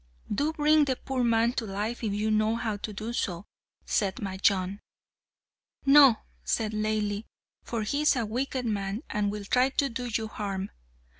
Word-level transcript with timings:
"Do 0.33 0.51
bring 0.53 0.85
the 0.85 0.95
poor 0.95 1.23
man 1.23 1.53
to 1.53 1.65
life 1.67 2.03
if 2.03 2.11
you 2.11 2.31
know 2.31 2.55
how 2.55 2.75
to 2.77 2.91
do 2.91 3.13
so," 3.13 3.45
said 3.85 4.15
Majnun. 4.15 4.79
"No," 5.85 6.17
said 6.43 6.71
Laili, 6.71 7.25
"for 7.61 7.83
he 7.83 8.01
is 8.01 8.15
a 8.15 8.25
wicked 8.25 8.65
man, 8.65 9.03
and 9.11 9.29
will 9.31 9.45
try 9.45 9.69
to 9.69 9.89
do 9.89 10.07
you 10.11 10.27
harm." 10.27 10.71